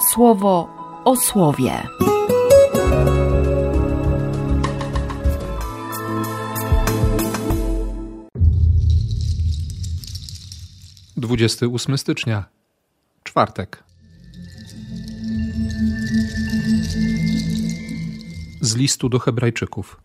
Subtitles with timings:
[0.00, 0.68] słowo
[1.04, 1.82] o słowie.
[11.16, 12.44] Dwudziesty ósmy stycznia,
[13.22, 13.84] czwartek.
[18.60, 20.00] Z listu do Hebrajczyków.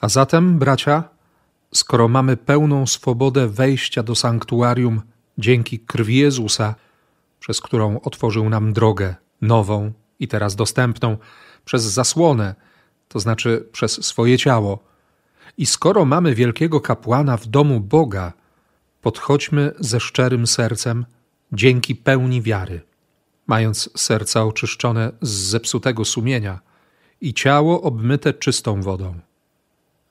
[0.00, 1.04] A zatem, bracia,
[1.74, 5.02] skoro mamy pełną swobodę wejścia do sanktuarium
[5.38, 6.74] dzięki krwi Jezusa,
[7.40, 11.16] przez którą otworzył nam drogę nową i teraz dostępną
[11.64, 12.54] przez zasłonę,
[13.08, 14.78] to znaczy przez swoje ciało.
[15.58, 18.32] I skoro mamy wielkiego kapłana w domu Boga,
[19.02, 21.06] podchodźmy ze szczerym sercem
[21.52, 22.80] dzięki pełni wiary,
[23.46, 26.60] mając serca oczyszczone z zepsutego sumienia
[27.20, 29.14] i ciało obmyte czystą wodą.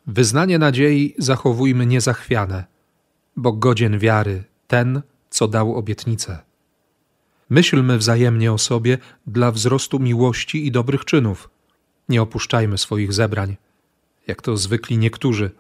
[0.08, 2.66] Wyznanie nadziei zachowujmy niezachwiane,
[3.36, 6.47] bo godzien wiary ten, co dał obietnicę.
[7.50, 8.98] Myślmy wzajemnie o sobie
[9.28, 11.50] dla wzrostu miłości i dobrych czynów.
[12.10, 13.58] Nie opuszczajmy swoich zebrań,
[14.28, 15.52] jak to zwykli niektórzy,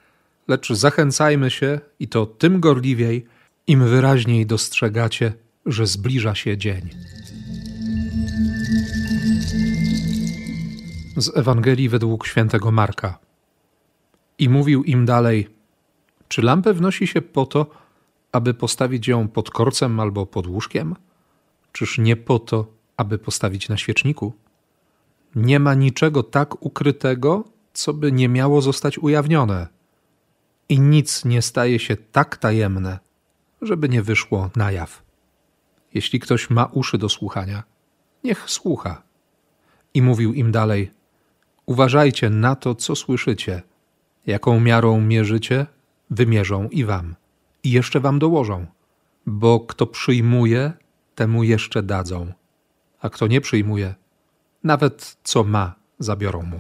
[0.48, 3.26] lecz zachęcajmy się i to tym gorliwiej,
[3.68, 5.34] im wyraźniej dostrzegacie,
[5.66, 6.90] że zbliża się dzień.
[11.18, 13.20] Z Ewangelii według świętego Marka.
[14.40, 15.48] I mówił im dalej:
[16.28, 17.66] Czy lampę wnosi się po to,
[18.32, 20.96] aby postawić ją pod korcem albo pod łóżkiem?
[21.78, 24.34] Czyż nie po to, aby postawić na świeczniku?
[25.36, 29.68] Nie ma niczego tak ukrytego, co by nie miało zostać ujawnione.
[30.70, 33.00] I nic nie staje się tak tajemne,
[33.62, 35.04] żeby nie wyszło na jaw.
[35.94, 37.64] Jeśli ktoś ma uszy do słuchania,
[38.24, 39.02] niech słucha.
[39.94, 40.92] I mówił im dalej:
[41.66, 43.62] Uważajcie na to, co słyszycie.
[44.26, 45.66] Jaką miarą mierzycie,
[46.10, 47.16] wymierzą i wam,
[47.64, 48.66] i jeszcze wam dołożą.
[49.26, 50.74] Bo kto przyjmuje,
[51.18, 52.34] temu jeszcze dadzą,
[53.02, 53.96] a kto nie przyjmuje,
[54.64, 56.60] nawet co ma, zabiorą mu.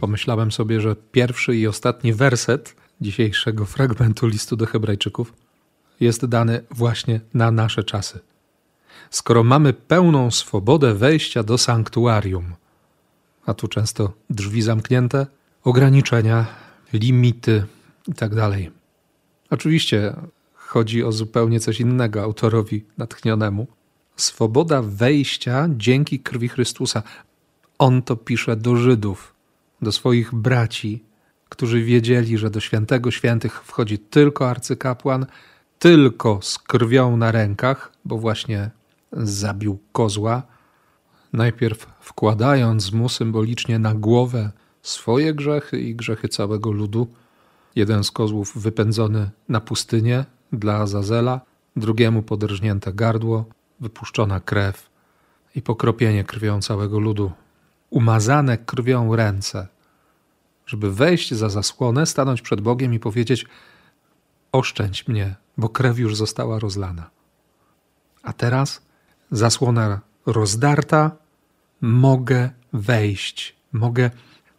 [0.00, 5.32] Pomyślałem sobie, że pierwszy i ostatni werset dzisiejszego fragmentu listu do Hebrajczyków
[6.00, 8.20] jest dany właśnie na nasze czasy.
[9.10, 12.54] Skoro mamy pełną swobodę wejścia do sanktuarium,
[13.46, 15.26] a tu często drzwi zamknięte,
[15.64, 16.46] ograniczenia,
[16.92, 17.66] limity
[18.08, 18.50] itd.
[19.52, 20.16] Oczywiście
[20.54, 23.66] chodzi o zupełnie coś innego autorowi natchnionemu.
[24.16, 27.02] Swoboda wejścia dzięki krwi Chrystusa.
[27.78, 29.34] On to pisze do Żydów,
[29.82, 31.04] do swoich braci,
[31.48, 35.26] którzy wiedzieli, że do świętego świętych wchodzi tylko arcykapłan,
[35.78, 38.70] tylko z krwią na rękach, bo właśnie
[39.12, 40.42] zabił kozła,
[41.32, 44.50] najpierw wkładając mu symbolicznie na głowę
[44.82, 47.08] swoje grzechy i grzechy całego ludu,
[47.76, 51.40] Jeden z kozłów wypędzony na pustynię dla Azazela,
[51.76, 53.44] drugiemu podrżnięte gardło,
[53.80, 54.90] wypuszczona krew
[55.54, 57.32] i pokropienie krwią całego ludu,
[57.90, 59.68] umazane krwią ręce,
[60.66, 63.46] żeby wejść za zasłonę, stanąć przed Bogiem i powiedzieć:
[64.52, 67.10] Oszczędź mnie, bo krew już została rozlana.
[68.22, 68.82] A teraz
[69.30, 71.10] zasłona rozdarta,
[71.80, 74.10] mogę wejść, mogę,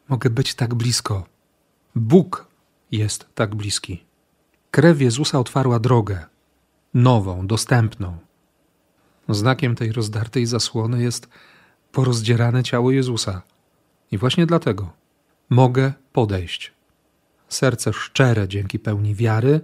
[0.10, 1.26] mogę być tak blisko.
[1.96, 2.48] Bóg
[2.98, 4.04] jest tak bliski.
[4.72, 6.26] Krew Jezusa otwarła drogę,
[6.94, 8.18] nową, dostępną.
[9.30, 11.30] Znakiem tej rozdartej zasłony jest
[11.92, 13.42] porozdzierane ciało Jezusa.
[14.12, 14.94] I właśnie dlatego
[15.50, 16.72] mogę podejść.
[17.50, 19.62] Serce szczere dzięki pełni wiary,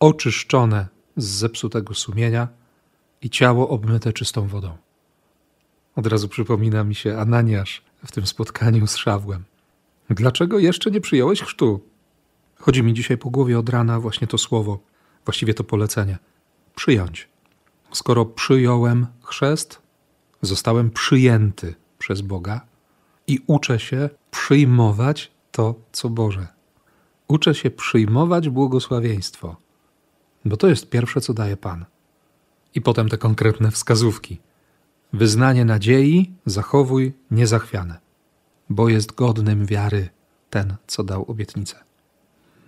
[0.00, 2.48] oczyszczone z zepsutego sumienia
[3.22, 4.76] i ciało obmyte czystą wodą.
[5.96, 9.44] Od razu przypomina mi się Ananiasz w tym spotkaniu z Szawłem.
[10.10, 11.91] Dlaczego jeszcze nie przyjąłeś chrztu?
[12.62, 14.78] Chodzi mi dzisiaj po głowie od rana właśnie to słowo,
[15.24, 16.18] właściwie to polecenie.
[16.74, 17.28] Przyjąć.
[17.92, 19.82] Skoro przyjąłem chrzest,
[20.42, 22.60] zostałem przyjęty przez Boga
[23.26, 26.46] i uczę się przyjmować to, co Boże.
[27.28, 29.56] Uczę się przyjmować błogosławieństwo,
[30.44, 31.84] bo to jest pierwsze, co daje Pan.
[32.74, 34.40] I potem te konkretne wskazówki.
[35.12, 38.00] Wyznanie nadziei zachowuj niezachwiane,
[38.70, 40.08] bo jest godnym wiary
[40.50, 41.91] ten, co dał obietnicę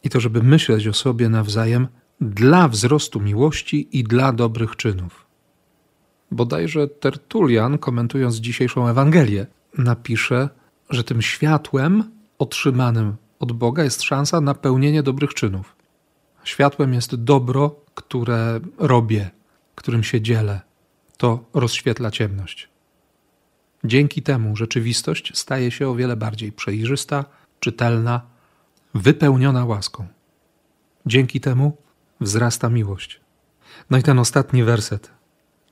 [0.05, 1.89] i to, żeby myśleć o sobie nawzajem
[2.21, 5.27] dla wzrostu miłości i dla dobrych czynów.
[6.31, 9.47] Bodajże Tertulian, komentując dzisiejszą Ewangelię,
[9.79, 10.49] napisze,
[10.91, 15.77] że tym światłem otrzymanym od Boga jest szansa na pełnienie dobrych czynów.
[16.45, 19.31] Światłem jest dobro, które robię,
[19.75, 20.61] którym się dzielę.
[21.17, 22.69] To rozświetla ciemność.
[23.85, 27.25] Dzięki temu rzeczywistość staje się o wiele bardziej przejrzysta,
[27.61, 28.21] czytelna,
[28.95, 30.07] wypełniona łaską.
[31.07, 31.77] Dzięki temu
[32.21, 33.21] wzrasta miłość.
[33.91, 35.11] No i ten ostatni werset.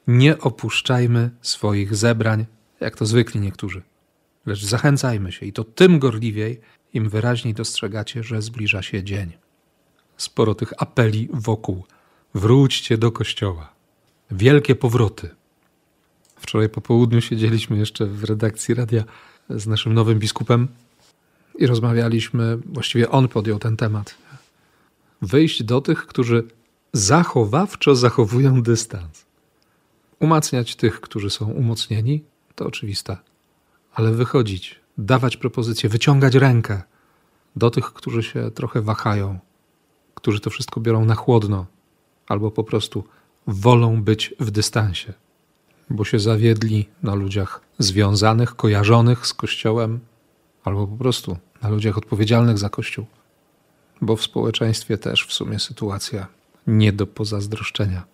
[0.06, 2.46] Nie opuszczajmy swoich zebrań,
[2.80, 3.82] jak to zwykli niektórzy,
[4.46, 6.60] lecz zachęcajmy się i to tym gorliwiej,
[6.94, 9.32] im wyraźniej dostrzegacie, że zbliża się dzień.
[10.16, 11.84] Sporo tych apeli wokół.
[12.34, 13.72] Wróćcie do kościoła.
[14.30, 15.30] Wielkie powroty.
[16.36, 19.04] Wczoraj po południu siedzieliśmy jeszcze w redakcji radia
[19.50, 20.68] z naszym nowym biskupem
[21.58, 24.14] i rozmawialiśmy, właściwie on podjął ten temat.
[25.22, 26.44] Wyjść do tych, którzy
[26.92, 29.24] zachowawczo zachowują dystans.
[30.18, 33.16] Umacniać tych, którzy są umocnieni, to oczywiste,
[33.94, 36.82] ale wychodzić, dawać propozycje, wyciągać rękę
[37.56, 39.38] do tych, którzy się trochę wahają,
[40.14, 41.66] którzy to wszystko biorą na chłodno,
[42.28, 43.04] albo po prostu
[43.46, 45.12] wolą być w dystansie,
[45.90, 50.00] bo się zawiedli na ludziach związanych, kojarzonych z Kościołem,
[50.64, 53.06] albo po prostu na ludziach odpowiedzialnych za Kościół,
[54.00, 56.26] bo w społeczeństwie też w sumie sytuacja
[56.66, 58.04] nie do pozazdroszczenia.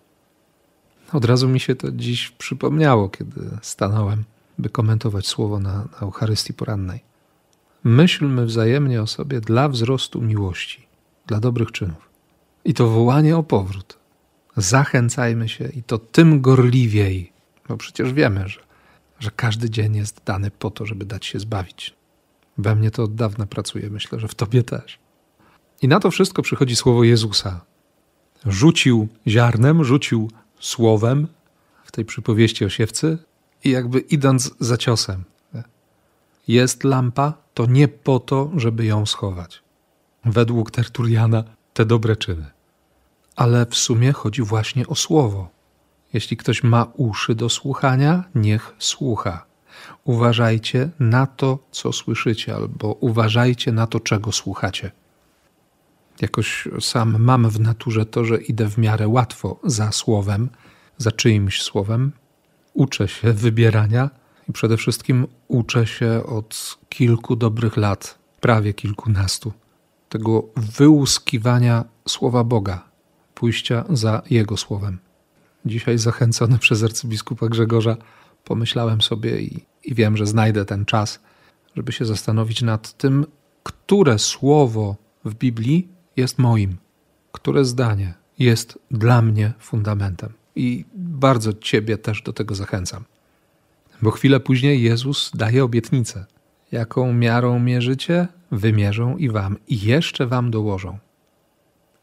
[1.13, 4.23] Od razu mi się to dziś przypomniało, kiedy stanąłem,
[4.57, 6.99] by komentować słowo na, na Eucharystii porannej.
[7.83, 10.87] Myślmy wzajemnie o sobie dla wzrostu miłości,
[11.27, 12.09] dla dobrych czynów.
[12.65, 13.99] I to wołanie o powrót.
[14.57, 17.31] Zachęcajmy się i to tym gorliwiej,
[17.67, 18.59] bo przecież wiemy, że,
[19.19, 21.98] że każdy dzień jest dany po to, żeby dać się zbawić.
[22.59, 24.99] We mnie to od dawna pracuje, myślę, że w tobie też.
[25.81, 27.61] I na to wszystko przychodzi słowo Jezusa.
[28.45, 31.27] Rzucił ziarnem, rzucił słowem
[31.83, 33.17] w tej przypowieści o siewcy
[33.63, 35.23] i jakby idąc za ciosem.
[36.47, 39.63] Jest lampa, to nie po to, żeby ją schować.
[40.25, 42.45] Według Tertuliana te dobre czyny.
[43.35, 45.49] Ale w sumie chodzi właśnie o słowo.
[46.13, 49.48] Jeśli ktoś ma uszy do słuchania, niech słucha.
[50.03, 54.91] Uważajcie na to, co słyszycie, albo uważajcie na to, czego słuchacie.
[56.21, 60.49] Jakoś sam mam w naturze to, że idę w miarę łatwo za słowem,
[60.97, 62.11] za czyimś słowem.
[62.73, 64.09] Uczę się wybierania
[64.49, 69.53] i przede wszystkim uczę się od kilku dobrych lat, prawie kilkunastu,
[70.09, 72.83] tego wyłuskiwania słowa Boga,
[73.35, 74.97] pójścia za Jego słowem.
[75.65, 77.97] Dzisiaj zachęcony przez arcybiskupa Grzegorza
[78.43, 81.19] pomyślałem sobie i, i wiem, że znajdę ten czas,
[81.75, 83.25] żeby się zastanowić nad tym,
[83.63, 84.95] które słowo
[85.25, 86.77] w Biblii jest moim,
[87.31, 90.33] które zdanie jest dla mnie fundamentem.
[90.55, 93.03] I bardzo Ciebie też do tego zachęcam.
[94.01, 96.25] Bo chwilę później Jezus daje obietnicę.
[96.71, 100.97] Jaką miarą mierzycie, wymierzą i wam, i jeszcze wam dołożą.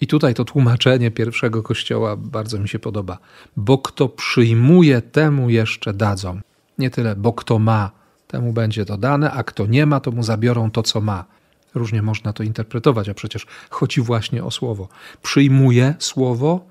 [0.01, 3.19] I tutaj to tłumaczenie pierwszego kościoła bardzo mi się podoba.
[3.57, 6.41] Bo kto przyjmuje, temu jeszcze dadzą.
[6.79, 7.91] Nie tyle, bo kto ma,
[8.27, 11.25] temu będzie to dane, a kto nie ma, to mu zabiorą to, co ma.
[11.75, 14.89] Różnie można to interpretować, a przecież chodzi właśnie o słowo.
[15.23, 16.67] Przyjmuję słowo,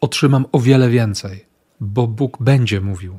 [0.00, 1.44] otrzymam o wiele więcej,
[1.80, 3.18] bo Bóg będzie mówił,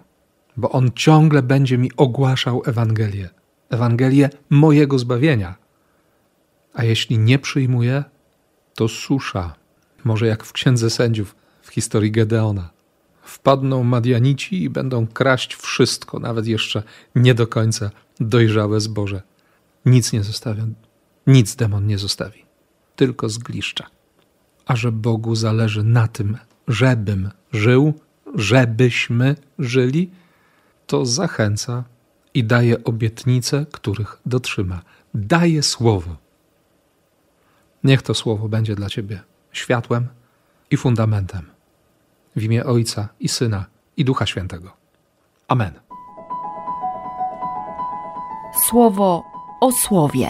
[0.57, 3.29] bo On ciągle będzie mi ogłaszał Ewangelię.
[3.69, 5.55] Ewangelię mojego zbawienia.
[6.73, 8.03] A jeśli nie przyjmuję,
[8.75, 9.55] to susza,
[10.03, 12.69] może jak w Księdze Sędziów w historii Gedeona.
[13.21, 16.83] Wpadną Madianici i będą kraść wszystko, nawet jeszcze
[17.15, 19.21] nie do końca dojrzałe zboże.
[19.85, 20.73] Nic nie zostawią,
[21.27, 22.45] nic demon nie zostawi,
[22.95, 23.87] tylko zgliszcza.
[24.65, 26.37] A że Bogu zależy na tym,
[26.67, 27.93] żebym żył,
[28.35, 30.11] żebyśmy żyli,
[30.87, 31.83] to zachęca
[32.33, 34.81] i daje obietnice, których dotrzyma.
[35.13, 36.24] Daje słowo.
[37.85, 39.19] Niech to słowo będzie dla Ciebie
[39.51, 40.07] światłem
[40.71, 41.49] i fundamentem.
[42.35, 43.65] W imię Ojca i Syna
[43.97, 44.73] i Ducha Świętego.
[45.47, 45.73] Amen.
[48.69, 49.23] Słowo
[49.61, 50.29] o słowie.